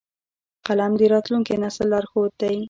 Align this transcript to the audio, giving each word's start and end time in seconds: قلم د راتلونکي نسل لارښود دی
قلم 0.65 0.91
د 0.99 1.01
راتلونکي 1.13 1.53
نسل 1.63 1.87
لارښود 1.91 2.31
دی 2.41 2.55